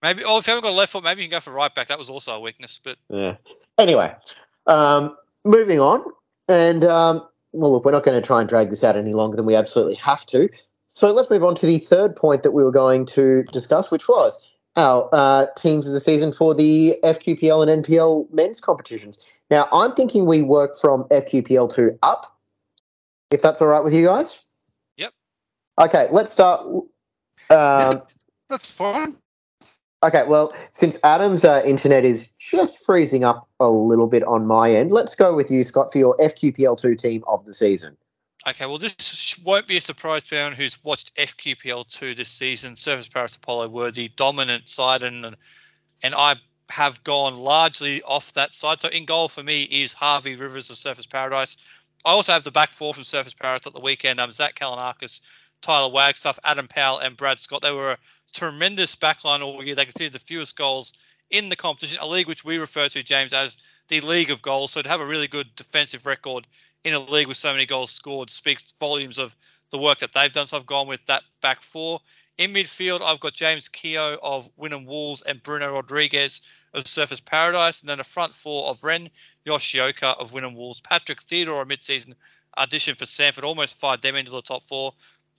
[0.01, 0.23] Maybe.
[0.23, 1.87] Oh, if you haven't got a left foot, maybe you can go for right back.
[1.87, 3.35] That was also a weakness, but yeah.
[3.77, 4.13] Anyway,
[4.67, 6.03] um, moving on,
[6.47, 9.37] and um, well, look, we're not going to try and drag this out any longer
[9.37, 10.49] than we absolutely have to.
[10.87, 14.07] So let's move on to the third point that we were going to discuss, which
[14.07, 19.25] was our uh, teams of the season for the FQPL and NPL men's competitions.
[19.49, 22.32] Now, I'm thinking we work from FQPL to up,
[23.33, 24.45] if that's all right with you guys.
[24.97, 25.13] Yep.
[25.81, 26.61] Okay, let's start.
[26.65, 26.87] Um,
[27.49, 27.99] yeah,
[28.49, 29.17] that's fine.
[30.03, 34.71] Okay, well, since Adam's uh, internet is just freezing up a little bit on my
[34.71, 37.95] end, let's go with you, Scott, for your FQPL2 team of the season.
[38.45, 42.75] Okay, well, this won't be a surprise to anyone who's watched FQPL two this season.
[42.75, 45.37] Surfers Paradise Apollo were the dominant side, and
[46.01, 46.35] and I
[46.69, 48.81] have gone largely off that side.
[48.81, 51.55] So in goal for me is Harvey Rivers of Surfers Paradise.
[52.05, 54.19] I also have the back four from Surface Pirates at the weekend.
[54.19, 55.21] I'm um, Zach Kalinakis,
[55.61, 57.61] Tyler Wagstaff, Adam Powell, and Brad Scott.
[57.61, 57.97] They were a
[58.33, 59.75] tremendous backline all year.
[59.75, 60.93] They conceded the fewest goals
[61.29, 64.71] in the competition, a league which we refer to, James, as the league of goals.
[64.71, 66.45] So to have a really good defensive record
[66.83, 69.35] in a league with so many goals scored speaks volumes of
[69.71, 70.47] the work that they've done.
[70.47, 72.01] So I've gone with that back four.
[72.37, 76.41] In midfield, I've got James Keogh of Wynnum Wolves and Bruno Rodriguez
[76.73, 79.09] of Surfers Paradise, and then a front four of Ren
[79.45, 82.15] Yoshioka of Wynnum Wolves, Patrick Theodore, a mid-season
[82.57, 84.93] addition for Sanford, almost fired them into the top four.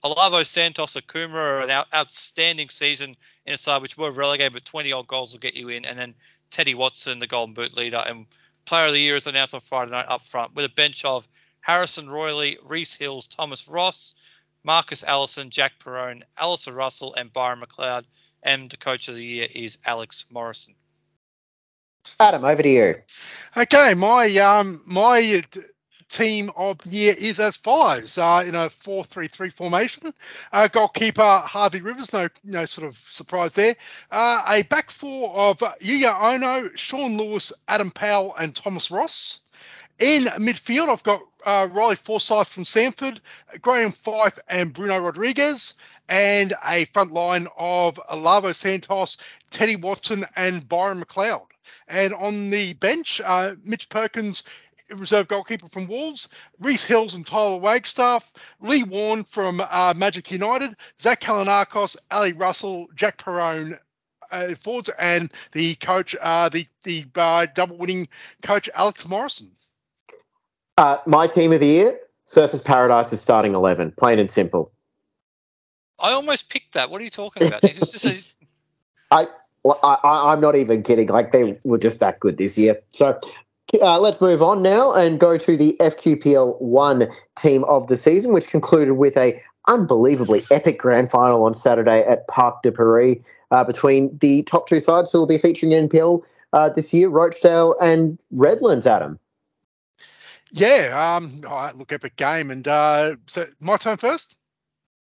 [0.05, 3.17] Olavo Santos Coomera, an out, outstanding season
[3.47, 5.85] in a side which were relegated, but 20 odd goals will get you in.
[5.85, 6.15] And then
[6.51, 8.27] Teddy Watson, the Golden Boot leader, and
[8.67, 11.27] Player of the Year is announced on Friday night up front with a bench of
[11.61, 14.15] Harrison Royley, Reese Hills, Thomas Ross,
[14.63, 18.05] Marcus Allison, Jack Perrone, Alistair Russell, and Byron McLeod.
[18.43, 20.75] And the coach of the year is Alex Morrison.
[22.21, 22.95] Adam, over to you.
[23.57, 25.43] Okay, my um my
[26.09, 30.15] team of year is as follows uh, in a 4-3-3 formation.
[30.53, 33.77] Uh, goalkeeper Harvey Rivers, no no sort of surprise there.
[34.11, 39.41] Uh, a back four of Yuya Ono, Sean Lewis, Adam Powell, and Thomas Ross.
[39.99, 43.21] In midfield, I've got uh, Riley Forsyth from Sanford,
[43.61, 45.75] Graham Fife, and Bruno Rodriguez,
[46.09, 49.19] and a front line of Lavo Santos,
[49.51, 51.47] Teddy Watson, and Byron McLeod.
[51.89, 54.45] And on the bench, uh, Mitch Perkins,
[54.91, 56.29] reserve goalkeeper from Wolves,
[56.61, 62.89] Reese Hills and Tyler Wagstaff, Lee Warren from uh, Magic United, Zach Kalinarkos, Ali Russell,
[62.95, 63.79] Jack Perrone,
[64.31, 68.09] uh, forwards, and the coach, uh, the the uh, double winning
[68.43, 69.51] coach Alex Morrison.
[70.77, 74.73] Uh, my team of the year, Surfers Paradise is starting 11, plain and simple.
[76.01, 76.91] I almost picked that.
[76.91, 77.63] What are you talking about?
[77.63, 78.25] It's just a,
[79.13, 79.27] I,
[79.67, 81.09] I, I'm not even kidding.
[81.09, 82.81] Like they were just that good this year.
[82.91, 83.19] So
[83.81, 88.33] uh, let's move on now and go to the FQPL one team of the season,
[88.33, 93.17] which concluded with a unbelievably epic grand final on Saturday at Parc de Paris
[93.51, 96.23] uh, between the top two sides who will be featuring in NPL
[96.53, 98.87] uh, this year, Rochdale and Redlands.
[98.87, 99.19] Adam.
[100.51, 104.37] Yeah, um, right, look, epic game, and uh, so my turn first.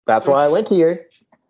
[0.06, 1.00] That's why I went to you.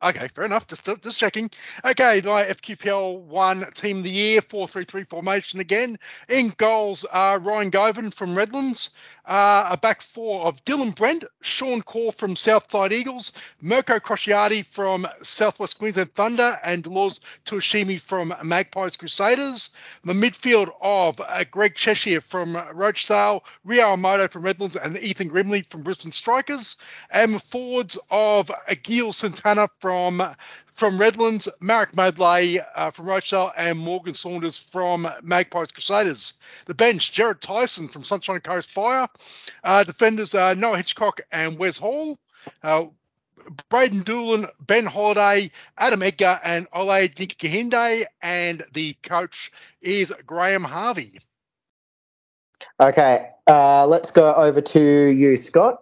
[0.03, 0.67] Okay, fair enough.
[0.67, 1.49] Just just checking.
[1.83, 5.97] Okay, my FQPL one team of the year, four three three formation again.
[6.29, 8.91] In goals, uh, Ryan Govan from Redlands,
[9.25, 15.07] uh, a back four of Dylan Brent, Sean Core from Southside Eagles, Mirko Crociati from
[15.23, 19.71] Southwest Queensland Thunder, and Delors Tuashimi from Magpies Crusaders.
[20.05, 25.67] The midfield of uh, Greg Cheshire from Rochdale, Rio Amoto from Redlands, and Ethan Grimley
[25.67, 26.77] from Brisbane Strikers.
[27.09, 29.86] And the forwards of Agil Santana from
[30.77, 36.35] from Redlands, Marek Madley uh, from Rochdale, and Morgan Saunders from Magpies Crusaders.
[36.67, 39.07] The bench, Jared Tyson from Sunshine Coast Fire.
[39.63, 42.19] Uh, defenders, uh, Noah Hitchcock and Wes Hall.
[42.61, 42.85] Uh,
[43.69, 48.05] Braden Doolan, Ben Holiday, Adam Edgar, and Ole Kahinde.
[48.21, 51.19] And the coach is Graham Harvey.
[52.79, 55.81] Okay, uh, let's go over to you, Scott.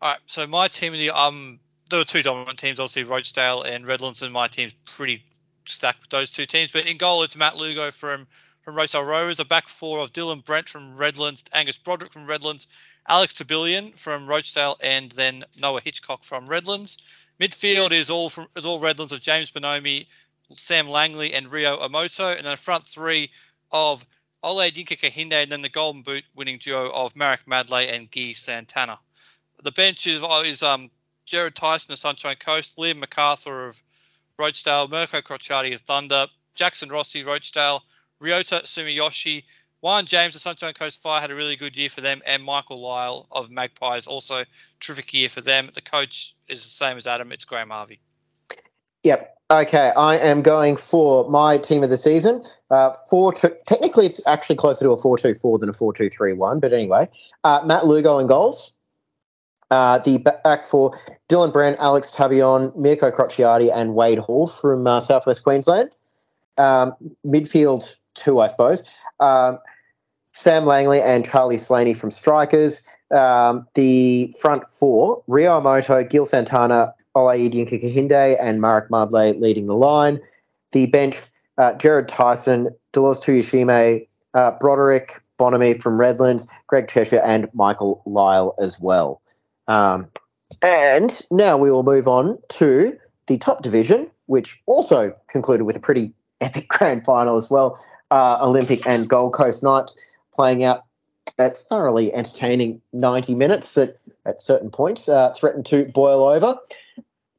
[0.00, 0.18] all right.
[0.26, 1.60] So my team, of the um,
[1.90, 5.24] there were two dominant teams, obviously Rochdale and Redlands, and my team's pretty
[5.66, 6.72] stacked with those two teams.
[6.72, 8.26] But in goal, it's Matt Lugo from
[8.62, 12.68] from Rochdale Rovers, a back four of Dylan Brent from Redlands, Angus Broderick from Redlands,
[13.08, 16.98] Alex Tabillion from Rochdale, and then Noah Hitchcock from Redlands.
[17.40, 20.06] Midfield is all from is all Redlands of James Bonomi,
[20.56, 23.30] Sam Langley, and Rio Amoto, and then a front three
[23.72, 24.04] of
[24.42, 28.32] Ole Dinka Kahinde, and then the Golden Boot winning duo of Marek Madley and Guy
[28.34, 28.98] Santana.
[29.62, 30.90] The bench is, is um,
[31.30, 33.80] Jared Tyson of Sunshine Coast, Liam MacArthur of
[34.36, 37.82] Rochdale, Mirko Crociati of Thunder, Jackson Rossi, Rochdale,
[38.20, 39.44] Ryota Sumiyoshi,
[39.80, 42.82] Juan James of Sunshine Coast Fire had a really good year for them, and Michael
[42.82, 44.42] Lyle of Magpies also
[44.80, 45.70] terrific year for them.
[45.72, 47.30] The coach is the same as Adam.
[47.30, 48.00] It's Graham Harvey.
[49.04, 49.36] Yep.
[49.52, 52.44] Okay, I am going for my team of the season.
[52.70, 56.58] Uh, four two, technically, it's actually closer to a four-two-four than a four-two-three-one.
[56.58, 57.08] But anyway,
[57.44, 58.72] uh, Matt Lugo in goals.
[59.70, 65.00] Uh, the back for Dylan Brand, Alex Tabion, Mirko Crociati, and Wade Hall from uh,
[65.00, 65.90] Southwest Queensland.
[66.58, 66.92] Um,
[67.24, 68.82] midfield two, I suppose.
[69.20, 69.58] Um,
[70.32, 72.86] Sam Langley and Charlie Slaney from Strikers.
[73.10, 79.74] Um, the front four, Rio Amoto, Gil Santana, Olaidi Kahinde, and Marek Madley leading the
[79.74, 80.20] line.
[80.72, 81.16] The bench,
[81.58, 88.54] uh, Jared Tyson, Delors Tuyashime, uh, Broderick, Bonamy from Redlands, Greg Cheshire, and Michael Lyle
[88.60, 89.20] as well.
[89.70, 90.08] Um,
[90.62, 95.80] and now we will move on to the top division, which also concluded with a
[95.80, 97.78] pretty epic grand final as well.
[98.10, 99.96] Uh, Olympic and Gold Coast Knights
[100.34, 100.84] playing out
[101.38, 106.58] at thoroughly entertaining 90 minutes that at certain points, uh, threatened to boil over.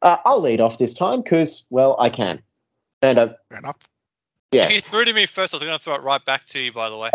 [0.01, 2.41] Uh, I'll lead off this time because, well, I can.
[3.01, 3.75] And uh, Fair enough.
[4.51, 4.63] Yeah.
[4.63, 6.59] If you threw to me first, I was going to throw it right back to
[6.59, 6.71] you.
[6.71, 7.11] By the way,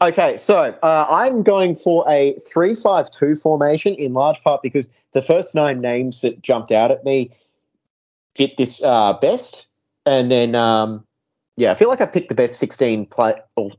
[0.02, 5.54] okay, so uh, I'm going for a three-five-two formation in large part because the first
[5.54, 7.30] nine names that jumped out at me
[8.34, 9.66] fit this uh, best,
[10.06, 11.04] and then um,
[11.56, 13.70] yeah, I feel like I picked the best 16 play or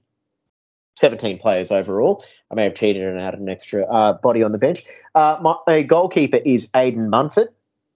[0.98, 2.24] 17 players overall.
[2.52, 4.84] I may have cheated and added an extra uh, body on the bench.
[5.16, 7.50] Uh, my, my goalkeeper is Aidan Munford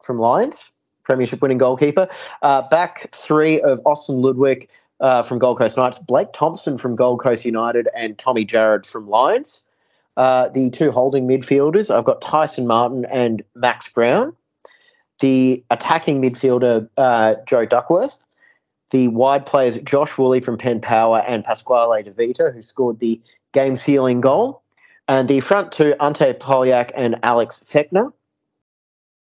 [0.04, 0.72] from Lions,
[1.08, 2.10] Premiership winning goalkeeper.
[2.41, 4.67] Uh, back three of Austin Ludwig
[5.00, 9.08] uh, from Gold Coast Knights, Blake Thompson from Gold Coast United, and Tommy Jarrod from
[9.08, 9.63] Lions.
[10.17, 14.36] Uh, the two holding midfielders, I've got Tyson Martin and Max Brown.
[15.22, 18.22] The attacking midfielder, uh, Joe Duckworth.
[18.91, 23.22] The wide players, Josh Woolley from Penn Power and Pasquale De Vita, who scored the
[23.54, 24.62] game sealing goal.
[25.08, 28.12] And the front two, Ante Polyak and Alex Fechner.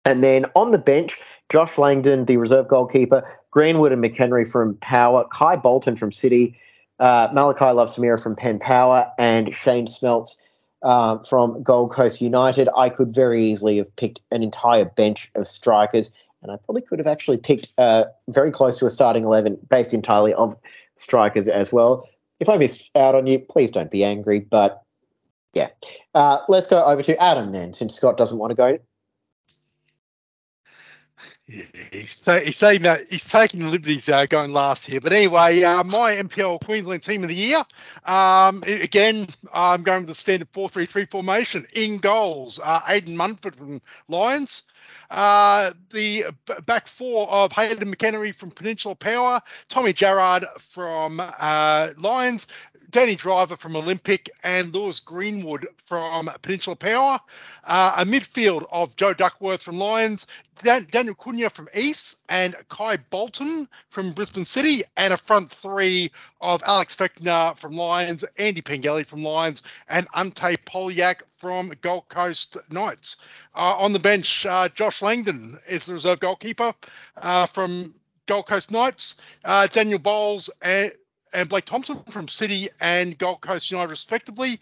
[0.05, 1.19] And then on the bench,
[1.51, 6.57] Josh Langdon, the reserve goalkeeper, Greenwood and McHenry from Power, Kai Bolton from City,
[7.01, 10.37] uh, Malachi Love Samira from Penn Power, and Shane Smeltz
[10.83, 12.69] uh, from Gold Coast United.
[12.77, 17.01] I could very easily have picked an entire bench of strikers, and I probably could
[17.01, 20.55] have actually picked uh, very close to a starting 11 based entirely of
[20.95, 22.09] strikers as well.
[22.39, 24.83] If I missed out on you, please don't be angry, but
[25.53, 25.69] yeah.
[26.15, 28.79] Uh, let's go over to Adam then, since Scott doesn't want to go.
[31.51, 35.01] Yeah, he's, ta- he's that he's taking liberties uh, going last here.
[35.01, 37.65] But anyway, uh, my NPL Queensland team of the year.
[38.05, 41.67] Um, again, I'm going with the standard 4-3-3 formation.
[41.73, 44.63] In goals, uh, Aidan Munford from Lions.
[45.11, 46.27] Uh, the
[46.67, 52.47] back four of Hayden McHenry from Peninsula Power, Tommy Jarrard from uh, Lions,
[52.91, 57.21] Danny Driver from Olympic, and Lewis Greenwood from Peninsula Power.
[57.65, 60.27] Uh, a midfield of Joe Duckworth from Lions,
[60.63, 66.11] Dan- Daniel Cunha from East, and Kai Bolton from Brisbane City, and a front three
[66.41, 72.57] of Alex Fechner from Lions, Andy Pengelly from Lions, and Ante Polyak from Gold Coast
[72.71, 73.17] Knights.
[73.55, 76.75] Uh, on the bench, uh, Josh Langdon is the reserve goalkeeper
[77.17, 77.95] uh, from
[78.27, 80.93] Gold Coast Knights, uh, Daniel Bowles and,
[81.33, 84.59] and Blake Thompson from City and Gold Coast United, respectively.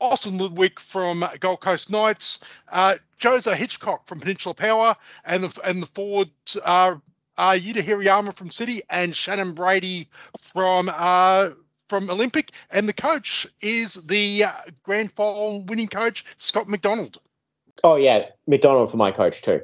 [0.00, 2.38] Austin Ludwig from Gold Coast Knights,
[2.70, 7.02] uh, Jose Hitchcock from Peninsula Power, and the and the forwards are
[7.36, 10.08] uh, Yuta Hirayama from City and Shannon Brady
[10.40, 11.50] from uh,
[11.88, 14.52] from Olympic, and the coach is the uh,
[14.82, 17.18] grand final winning coach Scott McDonald.
[17.84, 19.62] Oh, yeah, McDonald for my coach too.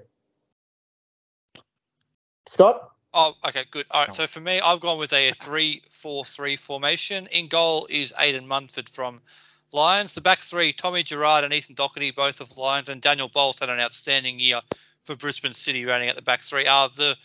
[2.47, 2.91] Scott?
[3.17, 3.87] Oh, okay, good.
[3.93, 4.15] All right, Oh.
[4.15, 7.29] so for me, I've gone with a 3-4-3 formation.
[7.29, 9.21] In goal is Aidan Munford from
[9.71, 10.15] Lions.
[10.15, 13.71] The back three, Tommy Gerard and Ethan Doherty, both of Lions, and Daniel Bowles had
[13.71, 14.61] an outstanding year
[15.05, 16.67] for Brisbane City, running at the back three.
[16.67, 17.17] Uh, the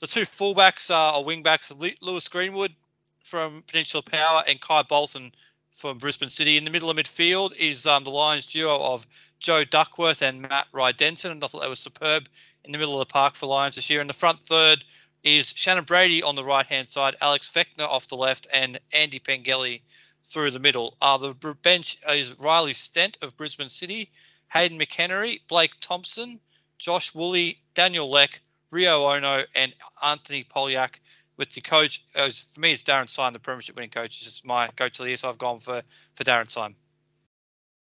[0.00, 2.74] the two fullbacks are or wingbacks, Le- Lewis Greenwood
[3.22, 5.30] from Peninsula Power and Kai Bolton
[5.72, 6.56] from Brisbane City.
[6.56, 9.06] In the middle of midfield is um, the Lions duo of
[9.38, 12.28] Joe Duckworth and Matt Rydenton, and I thought they were superb
[12.64, 14.00] in the middle of the park for Lions this year.
[14.00, 14.82] In the front third
[15.22, 19.18] is Shannon Brady on the right hand side, Alex Fechner off the left, and Andy
[19.18, 19.82] Pengelly
[20.24, 20.96] through the middle.
[21.00, 24.10] Uh, the bench is Riley Stent of Brisbane City,
[24.52, 26.40] Hayden McHenry, Blake Thompson,
[26.78, 28.40] Josh Woolley, Daniel Leck,
[28.72, 30.96] Rio Ono, and Anthony Polyak.
[31.36, 34.16] With the coach, as for me, it's Darren Syme, the Premiership winning coach.
[34.16, 35.82] It's just my coach of the year, so I've gone for
[36.14, 36.76] for Darren Syme.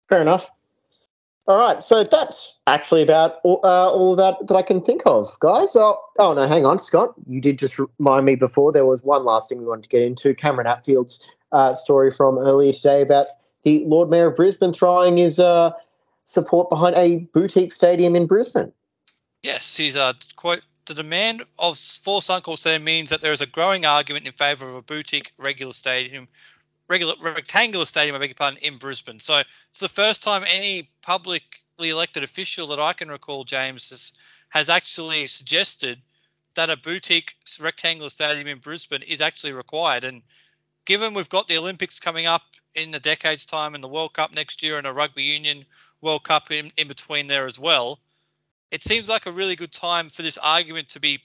[0.07, 0.47] Fair enough.
[1.47, 5.29] All right, so that's actually about all, uh, all that that I can think of,
[5.39, 5.77] guys.
[5.77, 7.13] Oh, oh no, hang on, Scott.
[7.25, 10.01] You did just remind me before there was one last thing we wanted to get
[10.01, 10.35] into.
[10.35, 13.27] Cameron Atfield's uh, story from earlier today about
[13.63, 15.71] the Lord Mayor of Brisbane throwing his uh,
[16.25, 18.73] support behind a boutique stadium in Brisbane.
[19.41, 23.45] Yes, he's uh, quote the demand of for Suncorp Stadium means that there is a
[23.45, 26.27] growing argument in favour of a boutique regular stadium,
[26.87, 29.19] regular rectangular stadium, I beg your pardon, in Brisbane.
[29.19, 34.13] So it's the first time any publicly elected official that I can recall, James, has,
[34.49, 35.99] has actually suggested
[36.55, 40.03] that a boutique rectangular stadium in Brisbane is actually required.
[40.03, 40.23] And
[40.85, 42.41] given we've got the Olympics coming up
[42.73, 45.65] in a decade's time and the World Cup next year and a rugby union
[46.01, 47.99] World Cup in, in between there as well,
[48.71, 51.19] it seems like a really good time for this argument to be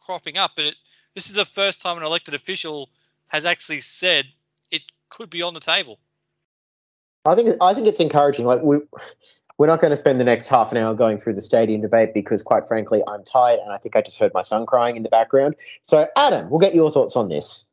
[0.00, 0.52] cropping up.
[0.56, 0.74] But it,
[1.14, 2.88] this is the first time an elected official
[3.28, 4.26] has actually said
[5.12, 5.98] could be on the table.
[7.24, 8.46] I think I think it's encouraging.
[8.46, 8.78] Like we
[9.58, 12.14] we're not going to spend the next half an hour going through the stadium debate
[12.14, 15.02] because, quite frankly, I'm tired and I think I just heard my son crying in
[15.02, 15.54] the background.
[15.82, 17.68] So, Adam, we'll get your thoughts on this.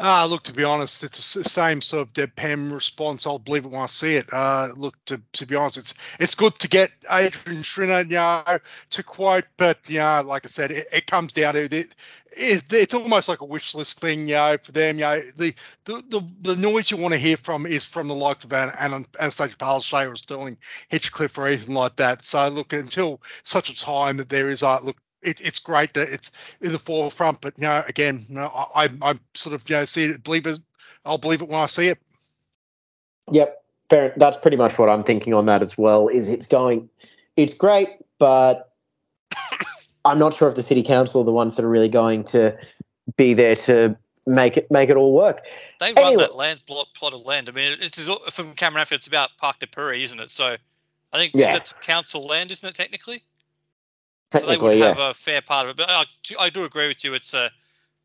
[0.00, 3.26] Ah, look, to be honest, it's the same sort of deadpan response.
[3.26, 4.32] I'll believe it when I see it.
[4.32, 8.58] Uh, look, to, to be honest, it's it's good to get Adrian Schrinner, you know,
[8.90, 11.72] to quote, but you know, like I said, it, it comes down to it,
[12.30, 14.98] it, it's almost like a wish list thing, you know, for them.
[14.98, 18.14] You know, the the the, the noise you want to hear from is from the
[18.14, 20.58] likes of An, An, Anastasia Palaszczuk or Sterling
[20.92, 22.22] Hinchliffe or anything like that.
[22.22, 24.96] So look, until such a time that there is, uh, look,
[25.28, 27.40] it, it's great that it's in the forefront.
[27.40, 30.46] But you know, again, you know, I, I sort of you know see it, believe
[30.46, 30.58] it.
[31.04, 31.98] I'll believe it when I see it.
[33.30, 34.12] Yep, fair.
[34.16, 36.08] That's pretty much what I'm thinking on that as well.
[36.08, 36.88] Is it's going,
[37.36, 38.72] it's great, but
[40.04, 42.56] I'm not sure if the city council are the ones that are really going to
[43.16, 45.46] be there to make it make it all work.
[45.80, 47.48] They run that land plot, plot of land.
[47.48, 50.30] I mean, it's from Cameron It's about Park de Paris, isn't it?
[50.30, 50.56] So
[51.12, 51.52] I think yeah.
[51.52, 52.74] that's council land, isn't it?
[52.74, 53.22] Technically.
[54.32, 55.76] So they would have a fair part of it.
[55.76, 56.04] But I,
[56.38, 57.14] I do agree with you.
[57.14, 57.50] It's a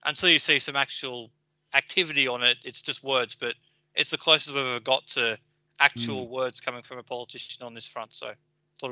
[0.05, 1.31] until you see some actual
[1.73, 3.35] activity on it, it's just words.
[3.35, 3.55] But
[3.95, 5.37] it's the closest we've ever got to
[5.79, 6.29] actual mm.
[6.29, 8.13] words coming from a politician on this front.
[8.13, 8.37] So it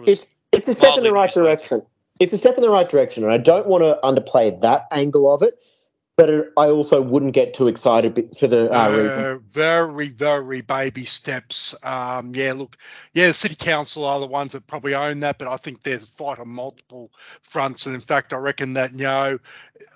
[0.08, 1.84] it's, it's a step in the right direction.
[2.20, 5.34] It's a step in the right direction, and I don't want to underplay that angle
[5.34, 5.58] of it
[6.22, 11.74] but I also wouldn't get too excited for the uh, uh, very, very baby steps.
[11.82, 12.78] Um, yeah, look,
[13.14, 16.04] yeah, the city council are the ones that probably own that, but I think there's
[16.04, 17.12] a fight on multiple
[17.42, 17.88] fronts.
[17.88, 19.40] And in fact, I reckon that you know,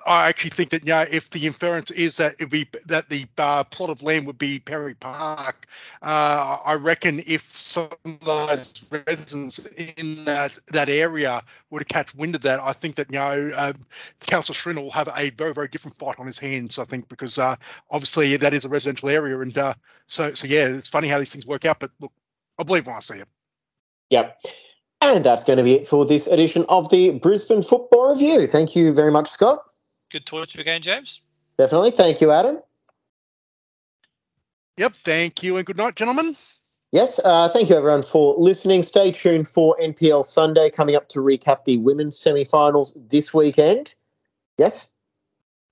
[0.06, 3.26] I actually think that you know, if the inference is that it be that the
[3.38, 5.68] uh, plot of land would be Perry Park,
[6.02, 9.60] uh, I reckon if some of those residents
[9.98, 13.52] in that that area were to catch wind of that, I think that you know,
[13.56, 13.74] uh,
[14.28, 16.80] Councillor Schrinner will have a very, very different fight on his hands.
[16.80, 17.56] I think because uh,
[17.90, 19.74] obviously that is a residential area, and uh,
[20.08, 21.80] so so yeah, it's funny how these things work out.
[21.80, 22.12] But look,
[22.58, 23.28] I believe when I see it.
[24.10, 24.38] Yep.
[25.02, 28.48] And that's going to be it for this edition of the Brisbane Football Review.
[28.48, 29.60] Thank you very much, Scott.
[30.10, 31.22] Good talk to you again, James.
[31.58, 31.92] Definitely.
[31.92, 32.60] Thank you, Adam.
[34.78, 34.94] Yep.
[34.94, 36.36] Thank you and good night, gentlemen.
[36.92, 37.20] Yes.
[37.24, 38.84] Uh, thank you, everyone, for listening.
[38.84, 43.96] Stay tuned for NPL Sunday coming up to recap the women's semi finals this weekend.
[44.58, 44.90] Yes.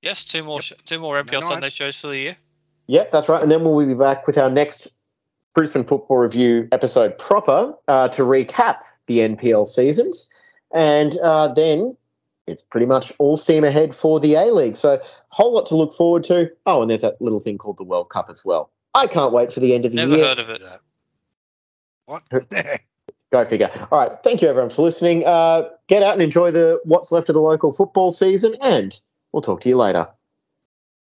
[0.03, 0.81] Yes, two more yep.
[0.83, 2.37] two more NPL Sunday shows for the year.
[2.87, 3.41] Yep, that's right.
[3.41, 4.89] And then we'll be back with our next
[5.55, 10.29] Brisbane Football Review episode proper uh, to recap the NPL seasons.
[10.73, 11.95] And uh, then
[12.47, 14.75] it's pretty much all steam ahead for the A League.
[14.75, 16.51] So, a whole lot to look forward to.
[16.65, 18.71] Oh, and there's that little thing called the World Cup as well.
[18.93, 20.25] I can't wait for the end of the Never year.
[20.25, 20.81] Never heard of it.
[22.05, 22.23] What?
[23.31, 23.71] Go figure.
[23.89, 24.11] All right.
[24.21, 25.25] Thank you, everyone, for listening.
[25.25, 28.99] Uh, get out and enjoy the what's left of the local football season, and
[29.33, 30.07] we'll talk to you later.